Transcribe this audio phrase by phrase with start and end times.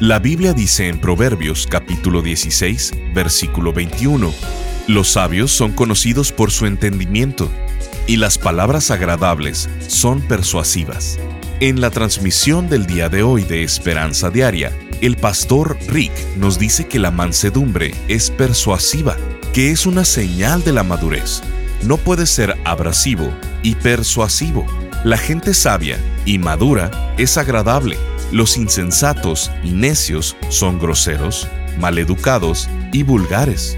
[0.00, 4.30] La Biblia dice en Proverbios capítulo 16, versículo 21,
[4.88, 7.50] Los sabios son conocidos por su entendimiento,
[8.06, 11.18] y las palabras agradables son persuasivas.
[11.60, 16.86] En la transmisión del día de hoy de Esperanza Diaria, el pastor Rick nos dice
[16.86, 19.16] que la mansedumbre es persuasiva,
[19.54, 21.40] que es una señal de la madurez.
[21.84, 24.66] No puede ser abrasivo y persuasivo.
[25.04, 27.96] La gente sabia y madura es agradable
[28.32, 31.48] los insensatos y necios son groseros,
[31.78, 33.76] maleducados y vulgares.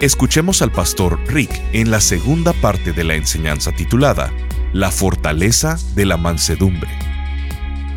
[0.00, 4.32] Escuchemos al pastor Rick en la segunda parte de la enseñanza titulada
[4.72, 6.90] La fortaleza de la mansedumbre.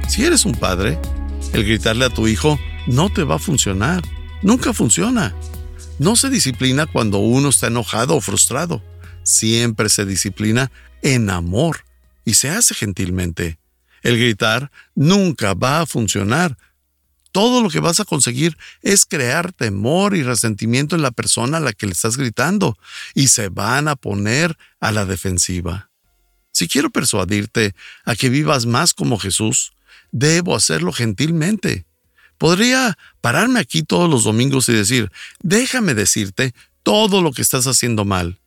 [0.07, 0.99] Si eres un padre,
[1.53, 4.03] el gritarle a tu hijo no te va a funcionar.
[4.41, 5.35] Nunca funciona.
[5.99, 8.81] No se disciplina cuando uno está enojado o frustrado.
[9.23, 11.83] Siempre se disciplina en amor
[12.23, 13.57] y se hace gentilmente.
[14.07, 16.57] El gritar nunca va a funcionar.
[17.33, 21.59] Todo lo que vas a conseguir es crear temor y resentimiento en la persona a
[21.59, 22.77] la que le estás gritando
[23.13, 25.89] y se van a poner a la defensiva.
[26.53, 29.73] Si quiero persuadirte a que vivas más como Jesús,
[30.13, 31.85] debo hacerlo gentilmente.
[32.37, 38.05] Podría pararme aquí todos los domingos y decir, déjame decirte todo lo que estás haciendo
[38.05, 38.39] mal.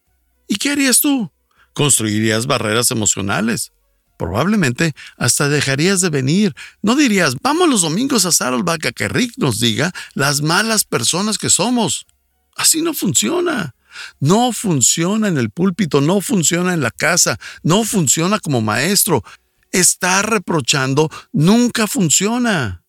[0.49, 1.31] ¿Y qué harías tú?
[1.75, 3.73] Construirías barreras emocionales.
[4.21, 6.55] Probablemente hasta dejarías de venir.
[6.83, 11.39] No dirías, vamos los domingos a Saddleback a que Rick nos diga las malas personas
[11.39, 12.07] que somos.
[12.55, 13.75] Así no funciona.
[14.19, 19.25] No funciona en el púlpito, no funciona en la casa, no funciona como maestro.
[19.73, 22.85] Está reprochando nunca funciona.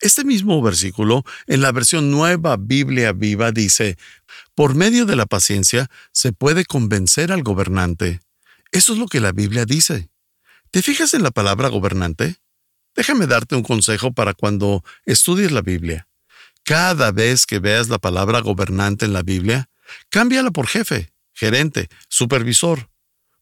[0.00, 3.96] Este mismo versículo, en la versión nueva Biblia viva, dice,
[4.56, 8.22] por medio de la paciencia se puede convencer al gobernante.
[8.72, 10.10] Eso es lo que la Biblia dice.
[10.70, 12.36] ¿Te fijas en la palabra gobernante?
[12.94, 16.08] Déjame darte un consejo para cuando estudies la Biblia.
[16.62, 19.70] Cada vez que veas la palabra gobernante en la Biblia,
[20.10, 22.90] cámbiala por jefe, gerente, supervisor.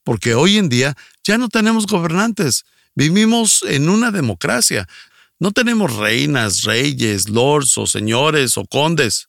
[0.04, 2.64] Porque hoy en día ya no tenemos gobernantes.
[2.94, 4.87] Vivimos en una democracia.
[5.41, 9.28] No tenemos reinas, reyes, lords o señores o condes.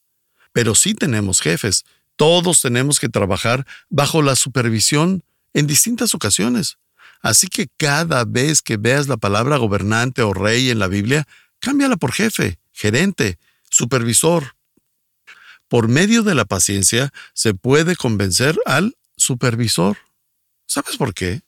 [0.53, 1.83] Pero sí tenemos jefes.
[2.15, 6.77] Todos tenemos que trabajar bajo la supervisión en distintas ocasiones.
[7.22, 11.28] Así que cada vez que veas la palabra gobernante o rey en la Biblia,
[11.59, 13.39] cámbiala por jefe, gerente,
[13.69, 14.55] supervisor.
[15.67, 19.97] Por medio de la paciencia se puede convencer al supervisor.
[20.66, 21.41] ¿Sabes por qué?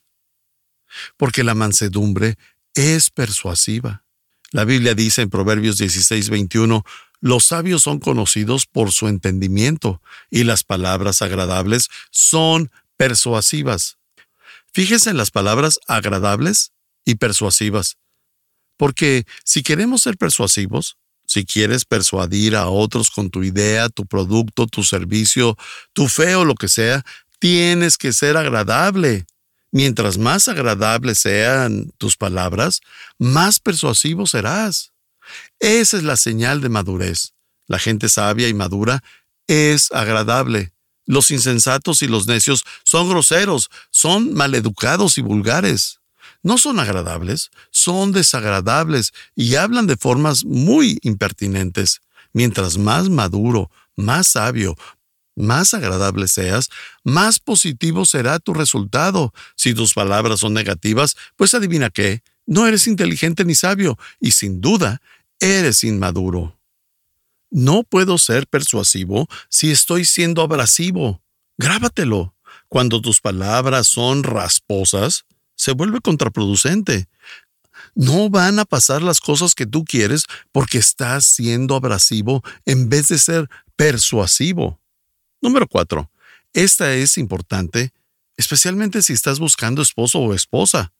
[1.16, 2.36] Porque la mansedumbre
[2.74, 4.04] es persuasiva.
[4.50, 6.84] La Biblia dice en Proverbios 16, 21,
[7.20, 13.99] los sabios son conocidos por su entendimiento y las palabras agradables son persuasivas.
[14.72, 16.72] Fíjese en las palabras agradables
[17.04, 17.96] y persuasivas.
[18.76, 24.66] Porque si queremos ser persuasivos, si quieres persuadir a otros con tu idea, tu producto,
[24.66, 25.56] tu servicio,
[25.92, 27.04] tu fe o lo que sea,
[27.38, 29.26] tienes que ser agradable.
[29.72, 32.80] Mientras más agradables sean tus palabras,
[33.18, 34.92] más persuasivo serás.
[35.60, 37.34] Esa es la señal de madurez.
[37.66, 39.04] La gente sabia y madura
[39.46, 40.72] es agradable.
[41.10, 45.98] Los insensatos y los necios son groseros, son maleducados y vulgares.
[46.44, 52.00] No son agradables, son desagradables y hablan de formas muy impertinentes.
[52.32, 54.76] Mientras más maduro, más sabio,
[55.34, 56.68] más agradable seas,
[57.02, 59.34] más positivo será tu resultado.
[59.56, 64.60] Si tus palabras son negativas, pues adivina qué, no eres inteligente ni sabio y sin
[64.60, 65.02] duda
[65.40, 66.59] eres inmaduro.
[67.50, 71.22] No puedo ser persuasivo si estoy siendo abrasivo.
[71.58, 72.34] Grábatelo.
[72.68, 75.24] Cuando tus palabras son rasposas,
[75.56, 77.08] se vuelve contraproducente.
[77.94, 83.08] No van a pasar las cosas que tú quieres porque estás siendo abrasivo en vez
[83.08, 84.80] de ser persuasivo.
[85.40, 86.10] Número 4.
[86.52, 87.92] Esta es importante,
[88.36, 90.92] especialmente si estás buscando esposo o esposa.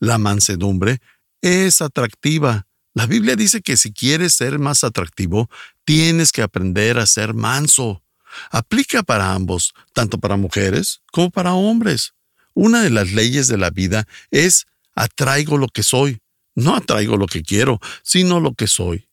[0.00, 1.00] La mansedumbre
[1.40, 5.48] es atractiva la Biblia dice que si quieres ser más atractivo,
[5.84, 8.02] tienes que aprender a ser manso.
[8.50, 12.14] Aplica para ambos, tanto para mujeres como para hombres.
[12.54, 16.20] Una de las leyes de la vida es atraigo lo que soy.
[16.54, 19.08] No atraigo lo que quiero, sino lo que soy.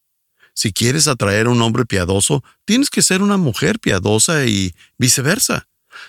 [0.53, 5.67] Si quieres atraer a un hombre piadoso, tienes que ser una mujer piadosa y viceversa.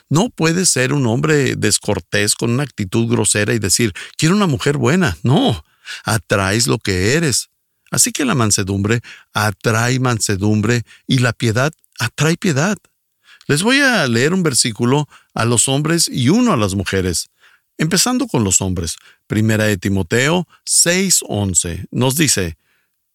[0.08, 4.78] No puedes ser un hombre descortés con una actitud grosera y decir, quiero una mujer
[4.78, 5.18] buena.
[5.22, 5.64] No,
[6.04, 7.50] atraes lo que eres.
[7.90, 9.00] Así que la mansedumbre
[9.32, 12.78] atrae mansedumbre y la piedad atrae piedad.
[13.46, 17.30] Les voy a leer un versículo a los hombres y uno a las mujeres.
[17.78, 18.96] Empezando con los hombres.
[19.26, 22.56] Primera de Timoteo 6:11 nos dice,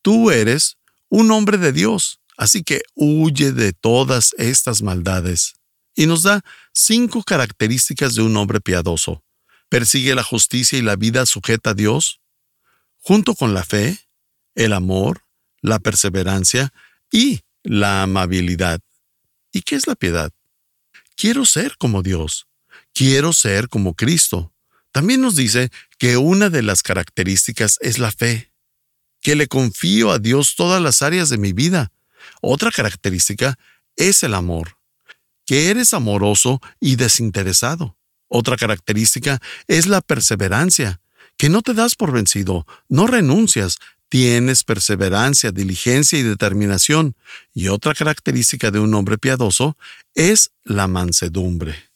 [0.01, 0.77] Tú eres
[1.09, 5.53] un hombre de Dios, así que huye de todas estas maldades.
[5.95, 6.41] Y nos da
[6.73, 9.23] cinco características de un hombre piadoso.
[9.69, 12.19] Persigue la justicia y la vida sujeta a Dios,
[12.99, 13.99] junto con la fe,
[14.55, 15.23] el amor,
[15.61, 16.73] la perseverancia
[17.11, 18.81] y la amabilidad.
[19.51, 20.31] ¿Y qué es la piedad?
[21.15, 22.47] Quiero ser como Dios.
[22.93, 24.53] Quiero ser como Cristo.
[24.91, 28.51] También nos dice que una de las características es la fe
[29.21, 31.91] que le confío a Dios todas las áreas de mi vida.
[32.41, 33.57] Otra característica
[33.95, 34.77] es el amor,
[35.45, 37.97] que eres amoroso y desinteresado.
[38.27, 40.99] Otra característica es la perseverancia,
[41.37, 43.79] que no te das por vencido, no renuncias,
[44.13, 47.15] tienes perseverancia, diligencia y determinación.
[47.51, 49.75] Y otra característica de un hombre piadoso
[50.13, 51.89] es la mansedumbre.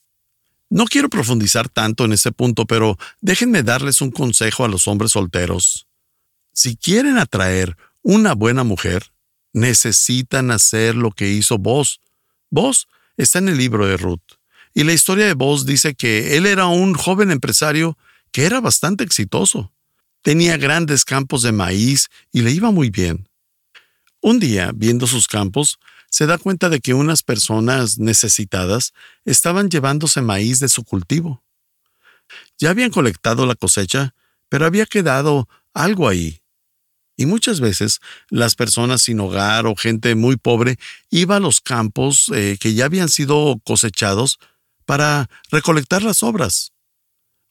[0.68, 5.12] No quiero profundizar tanto en ese punto, pero déjenme darles un consejo a los hombres
[5.12, 5.86] solteros.
[6.54, 9.12] Si quieren atraer una buena mujer,
[9.54, 12.02] necesitan hacer lo que hizo Vos.
[12.50, 14.40] Vos está en el libro de Ruth.
[14.74, 17.96] Y la historia de Vos dice que él era un joven empresario
[18.32, 19.72] que era bastante exitoso.
[20.28, 23.30] Tenía grandes campos de maíz y le iba muy bien.
[24.20, 25.80] Un día, viendo sus campos,
[26.10, 28.94] se da cuenta de que unas personas necesitadas
[29.24, 31.46] estaban llevándose maíz de su cultivo.
[32.58, 34.16] Ya habían colectado la cosecha,
[34.50, 36.42] pero había quedado algo ahí.
[37.16, 40.78] Y muchas veces las personas sin hogar o gente muy pobre
[41.10, 44.40] iba a los campos eh, que ya habían sido cosechados
[44.86, 46.74] para recolectar las obras.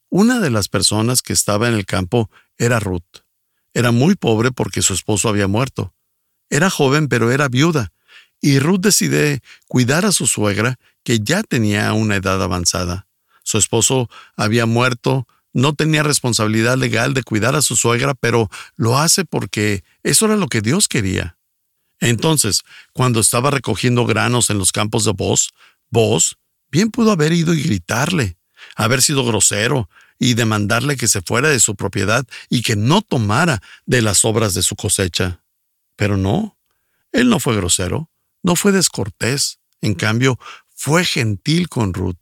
[0.09, 3.23] Una de las personas que estaba en el campo era Ruth.
[3.73, 5.93] Era muy pobre porque su esposo había muerto.
[6.49, 7.91] Era joven pero era viuda,
[8.41, 13.07] y Ruth decide cuidar a su suegra que ya tenía una edad avanzada.
[13.43, 18.97] Su esposo había muerto, no tenía responsabilidad legal de cuidar a su suegra, pero lo
[18.97, 21.37] hace porque eso era lo que Dios quería.
[21.99, 22.61] Entonces,
[22.93, 25.53] cuando estaba recogiendo granos en los campos de Vos,
[25.89, 26.37] Vos
[26.69, 28.37] bien pudo haber ido y gritarle,
[28.75, 29.89] haber sido grosero
[30.19, 34.53] y demandarle que se fuera de su propiedad y que no tomara de las obras
[34.53, 35.43] de su cosecha.
[35.95, 36.57] Pero no,
[37.11, 38.09] él no fue grosero,
[38.43, 40.39] no fue descortés, en cambio,
[40.73, 42.17] fue gentil con Ruth.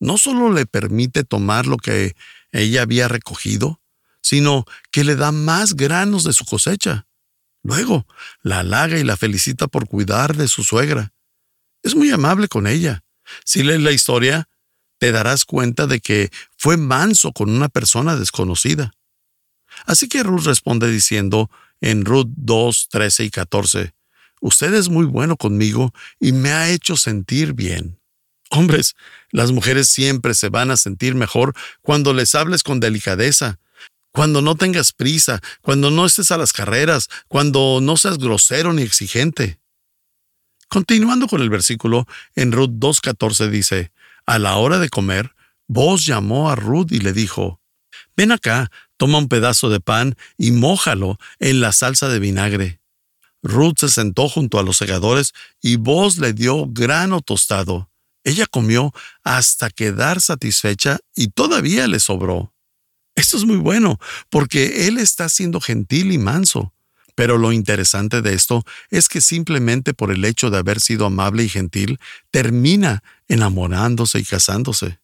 [0.00, 2.14] No solo le permite tomar lo que
[2.52, 3.80] ella había recogido,
[4.22, 7.06] sino que le da más granos de su cosecha.
[7.62, 8.06] Luego,
[8.42, 11.12] la halaga y la felicita por cuidar de su suegra.
[11.82, 13.04] Es muy amable con ella.
[13.44, 14.48] Si lees la historia,
[14.98, 18.92] te darás cuenta de que fue manso con una persona desconocida.
[19.86, 21.50] Así que Ruth responde diciendo
[21.80, 23.94] en Ruth 2, 13 y 14,
[24.40, 27.98] Usted es muy bueno conmigo y me ha hecho sentir bien.
[28.50, 28.94] Hombres,
[29.30, 33.58] las mujeres siempre se van a sentir mejor cuando les hables con delicadeza,
[34.12, 38.82] cuando no tengas prisa, cuando no estés a las carreras, cuando no seas grosero ni
[38.82, 39.60] exigente.
[40.68, 43.92] Continuando con el versículo, en Ruth 2.14 dice,
[44.28, 45.34] A la hora de comer,
[45.68, 47.62] Vos llamó a Ruth y le dijo,
[48.14, 52.82] Ven acá, toma un pedazo de pan y mójalo en la salsa de vinagre.
[53.42, 55.32] Ruth se sentó junto a los segadores
[55.62, 57.90] y Vos le dio grano tostado.
[58.22, 58.92] Ella comió
[59.24, 62.52] hasta quedar satisfecha y todavía le sobró.
[63.14, 66.74] Esto es muy bueno, porque él está siendo gentil y manso.
[67.18, 71.42] Pero lo interesante de esto es que simplemente por el hecho de haber sido amable
[71.42, 71.98] y gentil,
[72.30, 75.00] termina enamorándose y casándose.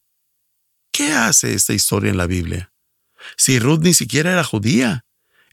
[0.92, 2.72] ¿Qué hace esta historia en la Biblia?
[3.36, 5.04] Si Ruth ni siquiera era judía,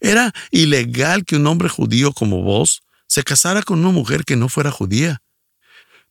[0.02, 4.48] era ilegal que un hombre judío como vos se casara con una mujer que no
[4.48, 5.24] fuera judía.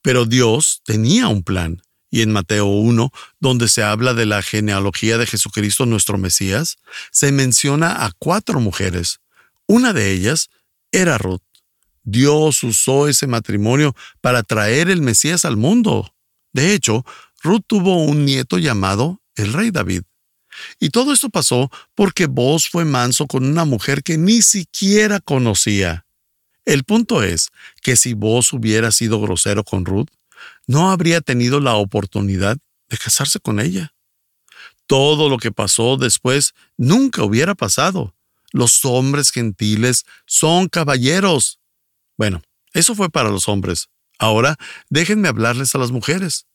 [0.03, 1.81] Pero Dios tenía un plan.
[2.11, 6.79] Y en Mateo 1, donde se habla de la genealogía de Jesucristo nuestro Mesías,
[7.13, 9.21] se menciona a cuatro mujeres.
[9.71, 10.51] Una de ellas
[10.91, 11.45] era Ruth.
[12.03, 16.13] Dios usó ese matrimonio para traer el Mesías al mundo.
[16.53, 17.05] De hecho,
[17.41, 20.03] Ruth tuvo un nieto llamado el rey David.
[20.81, 26.05] Y todo esto pasó porque vos fue manso con una mujer que ni siquiera conocía.
[26.65, 27.51] El punto es
[27.81, 30.09] que si vos hubiera sido grosero con Ruth,
[30.67, 32.59] no habría tenido la oportunidad
[32.89, 33.95] de casarse con ella.
[34.89, 38.17] Todo lo que pasó después nunca hubiera pasado.
[38.53, 41.61] Los hombres gentiles son caballeros.
[42.17, 42.43] Bueno,
[42.73, 43.89] eso fue para los hombres.
[44.19, 44.57] Ahora
[44.89, 46.47] déjenme hablarles a las mujeres.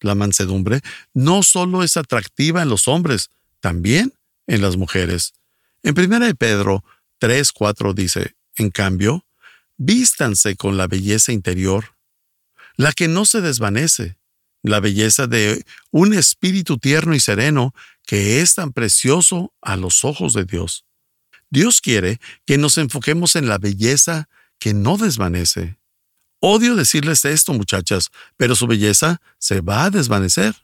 [0.00, 0.82] La mansedumbre
[1.14, 3.30] no solo es atractiva en los hombres,
[3.60, 4.12] también
[4.46, 5.32] en las mujeres.
[5.82, 6.84] En 1 Pedro
[7.20, 9.24] 3:4 dice, en cambio,
[9.76, 11.96] vístanse con la belleza interior,
[12.76, 14.16] la que no se desvanece,
[14.62, 17.74] la belleza de un espíritu tierno y sereno
[18.06, 20.84] que es tan precioso a los ojos de Dios.
[21.54, 25.78] Dios quiere que nos enfoquemos en la belleza que no desvanece.
[26.40, 30.56] Odio decirles esto, muchachas, pero su belleza se va a desvanecer.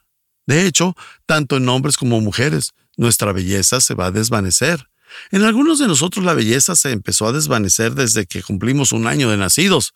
[0.45, 4.89] De hecho, tanto en hombres como mujeres, nuestra belleza se va a desvanecer.
[5.31, 9.29] En algunos de nosotros la belleza se empezó a desvanecer desde que cumplimos un año
[9.29, 9.93] de nacidos.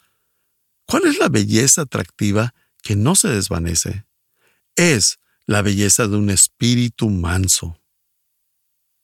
[0.86, 4.06] ¿Cuál es la belleza atractiva que no se desvanece?
[4.78, 7.78] Es la belleza de un espíritu manso.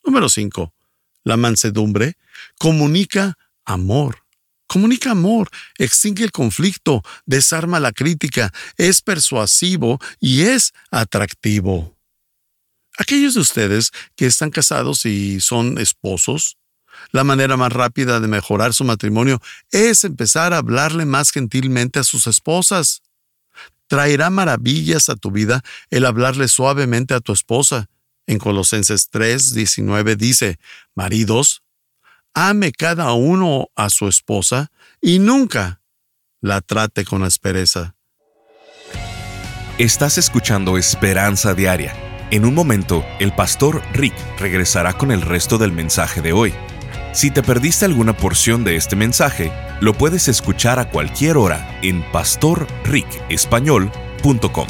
[0.06, 0.74] Número 5.
[1.24, 2.18] La mansedumbre
[2.58, 4.24] comunica amor.
[4.68, 11.98] Comunica amor, extingue el conflicto, desarma la crítica, es persuasivo y es atractivo.
[12.98, 16.58] Aquellos de ustedes que están casados y son esposos,
[17.12, 22.04] la manera más rápida de mejorar su matrimonio es empezar a hablarle más gentilmente a
[22.04, 23.02] sus esposas.
[23.88, 27.90] Traerá maravillas a tu vida el hablarle suavemente a tu esposa.
[28.32, 30.58] En Colosenses 3, 19 dice,
[30.96, 31.64] Maridos,
[32.34, 34.72] ame cada uno a su esposa
[35.02, 35.82] y nunca
[36.40, 37.98] la trate con aspereza.
[39.78, 41.94] Estás escuchando Esperanza Diaria.
[42.32, 46.54] En un momento, el pastor Rick regresará con el resto del mensaje de hoy.
[47.12, 52.02] Si te perdiste alguna porción de este mensaje, lo puedes escuchar a cualquier hora en
[52.14, 54.68] pastorricespañol.com.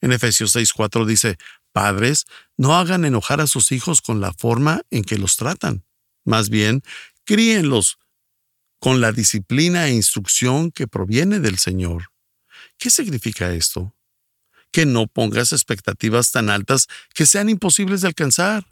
[0.00, 1.38] En Efesios 6:4 dice,
[1.70, 2.24] Padres,
[2.56, 5.84] no hagan enojar a sus hijos con la forma en que los tratan.
[6.24, 6.82] Más bien,
[7.24, 7.98] críenlos
[8.80, 12.10] con la disciplina e instrucción que proviene del Señor.
[12.78, 13.94] ¿Qué significa esto?
[14.72, 18.66] Que no pongas expectativas tan altas que sean imposibles de alcanzar.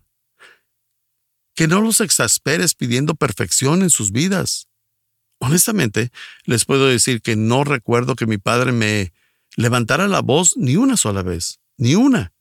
[1.54, 4.72] que no los exasperes pidiendo perfección en sus vidas.
[5.44, 6.12] Honestamente,
[6.44, 9.12] les puedo decir que no recuerdo que mi padre me
[9.56, 12.32] levantara la voz ni una sola vez, ni una.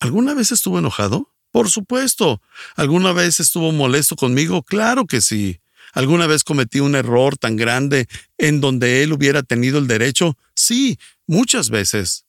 [0.00, 1.32] ¿Alguna vez estuvo enojado?
[1.52, 2.42] Por supuesto.
[2.74, 4.64] ¿Alguna vez estuvo molesto conmigo?
[4.64, 5.60] Claro que sí.
[5.92, 10.36] ¿Alguna vez cometí un error tan grande en donde él hubiera tenido el derecho?
[10.56, 10.98] Sí,
[11.28, 12.26] muchas veces.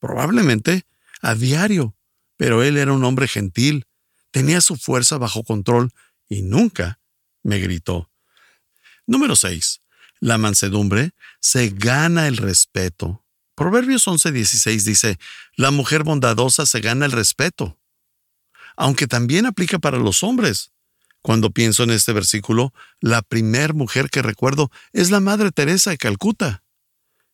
[0.00, 0.84] Probablemente
[1.22, 1.96] a diario.
[2.36, 3.86] Pero él era un hombre gentil,
[4.32, 5.92] tenía su fuerza bajo control
[6.28, 7.00] y nunca
[7.42, 8.09] me gritó.
[9.06, 9.80] Número 6.
[10.20, 13.24] La mansedumbre se gana el respeto.
[13.54, 15.18] Proverbios 11:16 dice,
[15.54, 17.78] La mujer bondadosa se gana el respeto.
[18.76, 20.72] Aunque también aplica para los hombres.
[21.22, 25.98] Cuando pienso en este versículo, la primer mujer que recuerdo es la Madre Teresa de
[25.98, 26.62] Calcuta.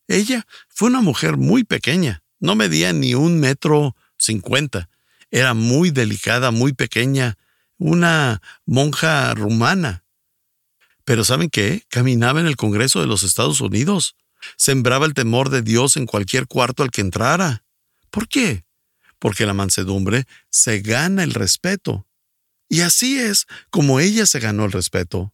[0.09, 4.89] Ella fue una mujer muy pequeña, no medía ni un metro cincuenta,
[5.31, 7.37] era muy delicada, muy pequeña,
[7.79, 10.05] una monja rumana.
[11.07, 11.85] Pero ¿saben qué?
[11.89, 14.17] Caminaba en el Congreso de los Estados Unidos.
[14.57, 17.65] Sembraba el temor de Dios en cualquier cuarto al que entrara.
[18.11, 18.65] ¿Por qué?
[19.21, 22.09] Porque la mansedumbre se gana el respeto.
[22.69, 25.33] Y así es como ella se ganó el respeto.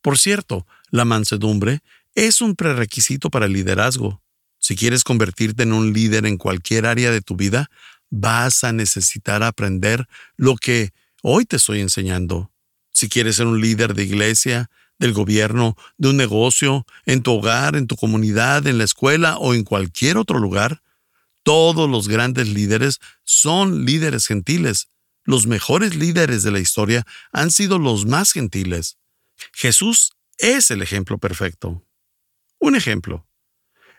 [0.00, 1.82] Por cierto, la mansedumbre
[2.16, 4.24] es un prerequisito para el liderazgo.
[4.58, 7.70] Si quieres convertirte en un líder en cualquier área de tu vida,
[8.10, 10.90] vas a necesitar aprender lo que
[11.22, 12.50] hoy te estoy enseñando.
[12.90, 14.68] Si quieres ser un líder de iglesia,
[15.02, 19.52] del gobierno, de un negocio, en tu hogar, en tu comunidad, en la escuela o
[19.52, 20.80] en cualquier otro lugar,
[21.42, 24.88] todos los grandes líderes son líderes gentiles.
[25.24, 28.96] Los mejores líderes de la historia han sido los más gentiles.
[29.52, 31.84] Jesús es el ejemplo perfecto.
[32.60, 33.26] Un ejemplo.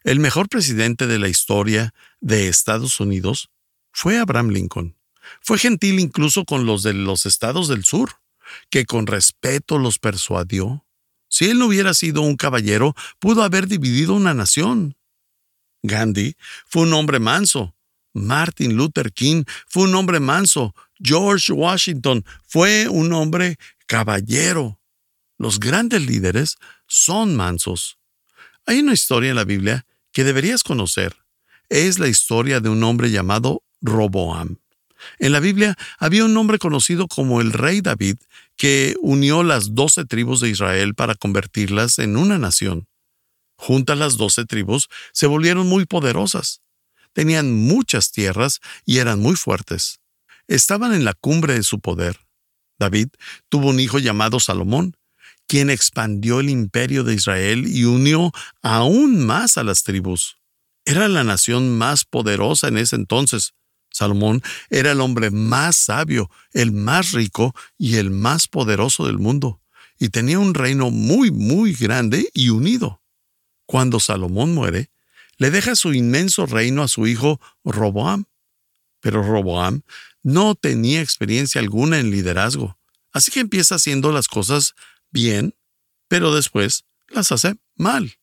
[0.05, 3.49] El mejor presidente de la historia de Estados Unidos
[3.91, 4.95] fue Abraham Lincoln.
[5.41, 8.21] Fue gentil incluso con los de los estados del sur,
[8.69, 10.82] que con respeto los persuadió.
[11.33, 14.95] Si él no hubiera sido un caballero, pudo haber dividido una nación.
[15.81, 16.35] Gandhi
[16.67, 17.75] fue un hombre manso.
[18.13, 20.75] Martin Luther King fue un hombre manso.
[21.01, 24.79] George Washington fue un hombre caballero.
[25.39, 27.97] Los grandes líderes son mansos.
[28.67, 31.17] Hay una historia en la Biblia que deberías conocer.
[31.67, 34.59] Es la historia de un hombre llamado Roboam.
[35.19, 38.17] En la Biblia había un hombre conocido como el rey David
[38.55, 42.87] que unió las doce tribus de Israel para convertirlas en una nación.
[43.55, 46.61] Juntas las doce tribus se volvieron muy poderosas.
[47.13, 49.99] Tenían muchas tierras y eran muy fuertes.
[50.47, 52.19] Estaban en la cumbre de su poder.
[52.79, 53.09] David
[53.49, 54.97] tuvo un hijo llamado Salomón,
[55.47, 60.37] quien expandió el imperio de Israel y unió aún más a las tribus.
[60.85, 63.53] Era la nación más poderosa en ese entonces.
[63.93, 69.61] Salomón era el hombre más sabio, el más rico y el más poderoso del mundo,
[69.99, 73.01] y tenía un reino muy, muy grande y unido.
[73.65, 74.89] Cuando Salomón muere,
[75.37, 78.25] le deja su inmenso reino a su hijo Roboam.
[78.99, 79.81] Pero Roboam
[80.23, 82.77] no tenía experiencia alguna en liderazgo,
[83.11, 84.73] así que empieza haciendo las cosas
[85.11, 85.55] bien,
[86.07, 88.15] pero después las hace mal.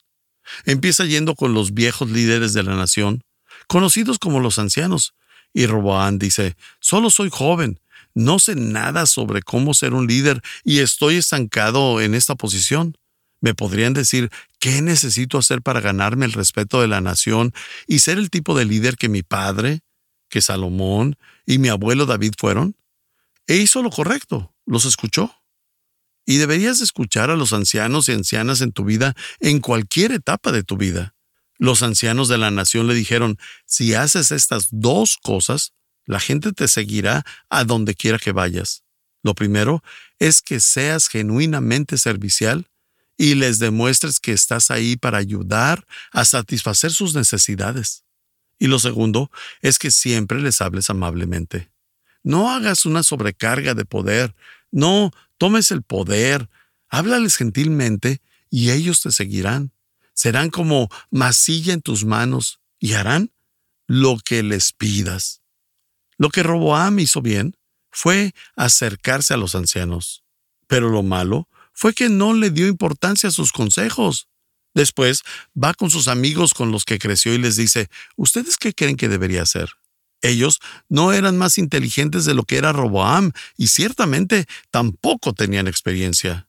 [0.64, 3.22] Empieza yendo con los viejos líderes de la nación,
[3.68, 5.14] conocidos como los ancianos,
[5.52, 7.80] y Roboán dice, solo soy joven,
[8.14, 12.96] no sé nada sobre cómo ser un líder y estoy estancado en esta posición.
[13.40, 17.52] ¿Me podrían decir qué necesito hacer para ganarme el respeto de la nación
[17.86, 19.80] y ser el tipo de líder que mi padre,
[20.28, 22.76] que Salomón y mi abuelo David fueron?
[23.46, 25.34] E hizo lo correcto, los escuchó.
[26.26, 30.62] Y deberías escuchar a los ancianos y ancianas en tu vida en cualquier etapa de
[30.62, 31.14] tu vida.
[31.60, 35.74] Los ancianos de la nación le dijeron, si haces estas dos cosas,
[36.06, 38.82] la gente te seguirá a donde quiera que vayas.
[39.22, 39.82] Lo primero
[40.18, 42.66] es que seas genuinamente servicial
[43.18, 48.04] y les demuestres que estás ahí para ayudar a satisfacer sus necesidades.
[48.58, 51.70] Y lo segundo es que siempre les hables amablemente.
[52.22, 54.34] No hagas una sobrecarga de poder,
[54.70, 56.48] no tomes el poder,
[56.88, 59.72] háblales gentilmente y ellos te seguirán
[60.14, 63.32] serán como masilla en tus manos y harán
[63.86, 65.42] lo que les pidas.
[66.16, 67.56] Lo que Roboam hizo bien
[67.90, 70.22] fue acercarse a los ancianos,
[70.66, 74.28] pero lo malo fue que no le dio importancia a sus consejos.
[74.74, 75.22] Después
[75.56, 79.08] va con sus amigos con los que creció y les dice, ¿ustedes qué creen que
[79.08, 79.70] debería hacer?
[80.22, 86.48] Ellos no eran más inteligentes de lo que era Roboam y ciertamente tampoco tenían experiencia.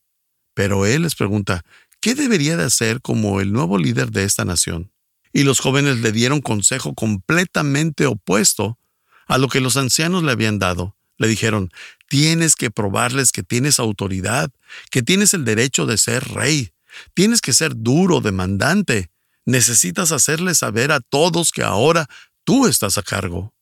[0.53, 1.63] Pero él les pregunta,
[2.01, 4.91] ¿Qué debería de hacer como el nuevo líder de esta nación?
[5.33, 8.79] Y los jóvenes le dieron consejo completamente opuesto
[9.27, 10.97] a lo que los ancianos le habían dado.
[11.17, 11.71] Le dijeron,
[12.09, 14.51] Tienes que probarles que tienes autoridad,
[14.89, 16.73] que tienes el derecho de ser rey.
[17.13, 19.11] Tienes que ser duro, demandante.
[19.45, 22.09] Necesitas hacerles saber a todos que ahora
[22.43, 23.53] tú estás a cargo.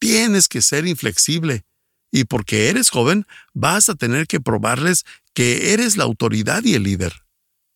[0.00, 1.64] Tienes que ser inflexible.
[2.10, 6.82] Y porque eres joven, vas a tener que probarles que eres la autoridad y el
[6.82, 7.14] líder.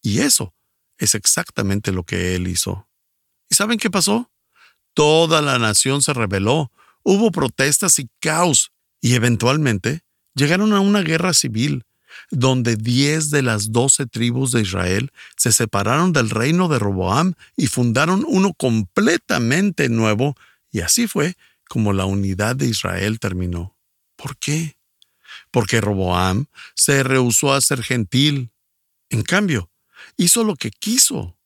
[0.04, 0.54] Y eso
[0.98, 2.86] es exactamente lo que él hizo.
[3.48, 4.30] ¿Y saben qué pasó?
[4.92, 6.70] Toda la nación se rebeló,
[7.02, 10.02] hubo protestas y caos, y eventualmente
[10.34, 11.86] llegaron a una guerra civil,
[12.30, 17.66] donde diez de las doce tribus de Israel se separaron del reino de Roboam y
[17.68, 20.36] fundaron uno completamente nuevo,
[20.70, 21.34] y así fue
[21.66, 23.74] como la unidad de Israel terminó.
[24.16, 24.76] ¿Por qué?
[25.50, 28.50] Porque Roboam se rehusó a ser gentil.
[29.08, 29.70] En cambio,
[30.16, 31.36] hizo lo que quiso.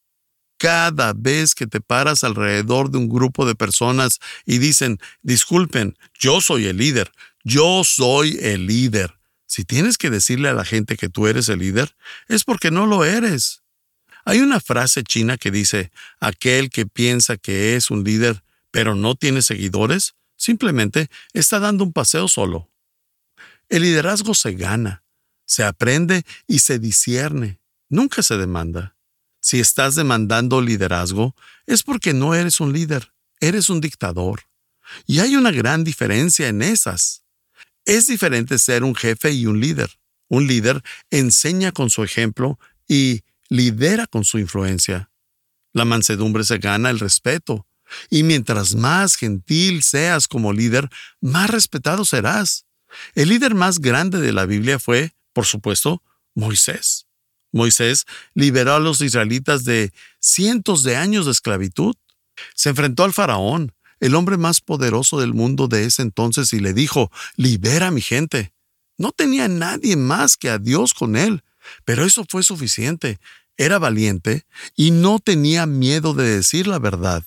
[0.59, 6.41] Cada vez que te paras alrededor de un grupo de personas y dicen, disculpen, yo
[6.41, 7.13] soy el líder,
[7.45, 9.19] yo soy el líder.
[9.47, 11.95] Si tienes que decirle a la gente que tú eres el líder,
[12.27, 13.63] es porque no lo eres.
[14.25, 19.15] Hay una frase china que dice, aquel que piensa que es un líder pero no
[19.15, 22.71] tiene seguidores, simplemente está dando un paseo solo.
[23.69, 25.05] El liderazgo se gana,
[25.45, 27.58] se aprende y se discierne,
[27.89, 28.97] nunca se demanda.
[29.41, 31.35] Si estás demandando liderazgo,
[31.67, 34.43] es porque no eres un líder, eres un dictador.
[35.07, 37.23] Y hay una gran diferencia en esas.
[37.85, 39.91] Es diferente ser un jefe y un líder.
[40.29, 45.11] Un líder enseña con su ejemplo y lidera con su influencia.
[45.73, 47.67] La mansedumbre se gana el respeto,
[48.11, 50.89] y mientras más gentil seas como líder,
[51.21, 52.67] más respetado serás.
[53.15, 56.03] El líder más grande de la Biblia fue, por supuesto,
[56.35, 57.08] Moisés.
[57.53, 61.95] Moisés liberó a los israelitas de cientos de años de esclavitud.
[62.55, 66.73] Se enfrentó al faraón, el hombre más poderoso del mundo de ese entonces, y le
[66.73, 68.53] dijo, libera a mi gente.
[68.97, 71.43] No tenía nadie más que a Dios con él,
[71.85, 73.19] pero eso fue suficiente.
[73.57, 77.25] Era valiente y no tenía miedo de decir la verdad.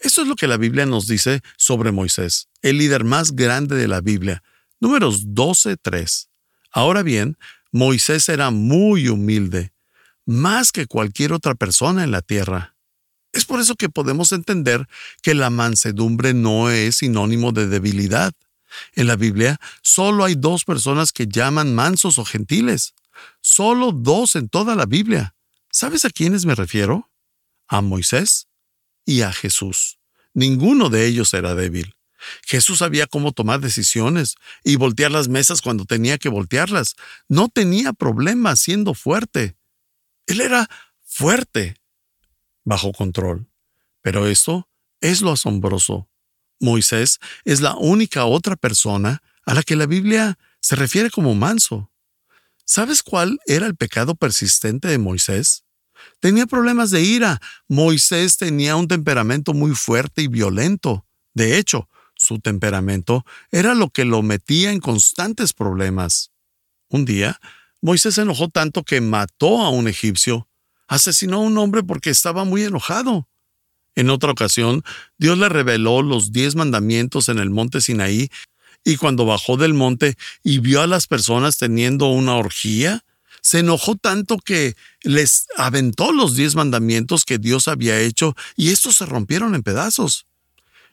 [0.00, 3.88] Eso es lo que la Biblia nos dice sobre Moisés, el líder más grande de
[3.88, 4.42] la Biblia.
[4.80, 6.28] Números 12.3.
[6.72, 7.36] Ahora bien,
[7.72, 9.72] Moisés era muy humilde,
[10.26, 12.74] más que cualquier otra persona en la tierra.
[13.32, 14.88] Es por eso que podemos entender
[15.22, 18.32] que la mansedumbre no es sinónimo de debilidad.
[18.94, 22.94] En la Biblia solo hay dos personas que llaman mansos o gentiles.
[23.40, 25.34] Solo dos en toda la Biblia.
[25.70, 27.10] ¿Sabes a quiénes me refiero?
[27.68, 28.48] A Moisés
[29.04, 29.98] y a Jesús.
[30.34, 31.94] Ninguno de ellos era débil.
[32.46, 36.96] Jesús sabía cómo tomar decisiones y voltear las mesas cuando tenía que voltearlas.
[37.28, 39.56] No tenía problema siendo fuerte.
[40.26, 40.68] Él era
[41.04, 41.76] fuerte,
[42.64, 43.48] bajo control.
[44.02, 44.68] Pero esto
[45.00, 46.08] es lo asombroso.
[46.60, 51.90] Moisés es la única otra persona a la que la Biblia se refiere como manso.
[52.64, 55.64] ¿Sabes cuál era el pecado persistente de Moisés?
[56.20, 57.40] Tenía problemas de ira.
[57.66, 61.06] Moisés tenía un temperamento muy fuerte y violento.
[61.34, 61.88] De hecho,
[62.20, 66.30] su temperamento era lo que lo metía en constantes problemas.
[66.90, 67.40] Un día,
[67.80, 70.46] Moisés se enojó tanto que mató a un egipcio.
[70.86, 73.26] Asesinó a un hombre porque estaba muy enojado.
[73.94, 74.82] En otra ocasión,
[75.16, 78.28] Dios le reveló los diez mandamientos en el monte Sinaí,
[78.84, 83.04] y cuando bajó del monte y vio a las personas teniendo una orgía,
[83.42, 88.96] se enojó tanto que les aventó los diez mandamientos que Dios había hecho y estos
[88.96, 90.26] se rompieron en pedazos.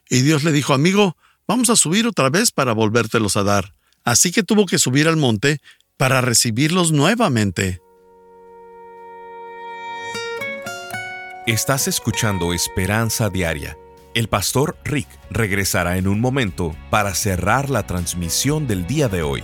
[0.09, 1.17] Y Dios le dijo, amigo,
[1.47, 3.73] vamos a subir otra vez para volvértelos a dar.
[4.03, 5.59] Así que tuvo que subir al monte
[5.97, 7.81] para recibirlos nuevamente.
[11.45, 13.77] Estás escuchando Esperanza Diaria.
[14.13, 19.43] El pastor Rick regresará en un momento para cerrar la transmisión del día de hoy.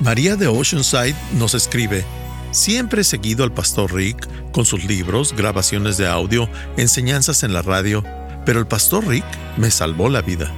[0.00, 2.04] María de Oceanside nos escribe,
[2.52, 7.62] Siempre he seguido al pastor Rick con sus libros, grabaciones de audio, enseñanzas en la
[7.62, 8.04] radio,
[8.44, 9.24] pero el pastor Rick
[9.56, 10.52] me salvó la vida.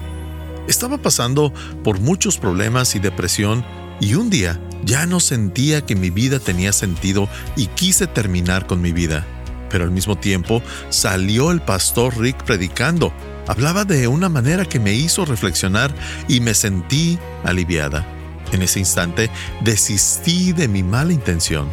[0.69, 1.53] Estaba pasando
[1.85, 3.65] por muchos problemas y depresión
[4.01, 8.81] y un día ya no sentía que mi vida tenía sentido y quise terminar con
[8.81, 9.25] mi vida.
[9.71, 13.13] Pero al mismo tiempo salió el pastor Rick predicando.
[13.49, 15.95] Hablaba de una manera que me hizo reflexionar
[16.29, 18.07] y me sentí aliviada.
[18.53, 19.31] En ese instante
[19.63, 21.69] desistí de mi mala intención.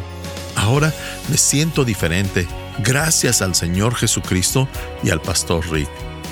[0.56, 0.92] Ahora
[1.28, 2.46] me siento diferente
[2.82, 4.68] gracias al Señor Jesucristo
[5.02, 6.03] y al Pastor Rick.